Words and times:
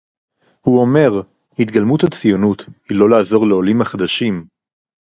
הוא 0.61 0.81
אומר: 0.81 1.21
התגלמות 1.59 2.03
הציונות 2.03 2.65
היא 2.89 2.97
לא 2.97 3.09
לעזור 3.09 3.47
לעולים 3.47 3.81
החדשים 3.81 4.45